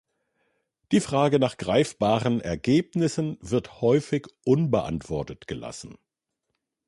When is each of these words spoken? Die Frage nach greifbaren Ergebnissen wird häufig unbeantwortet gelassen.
Die 0.91 0.99
Frage 0.99 1.37
nach 1.37 1.57
greifbaren 1.57 2.41
Ergebnissen 2.41 3.37
wird 3.39 3.81
häufig 3.83 4.25
unbeantwortet 4.43 5.45
gelassen. 5.45 5.99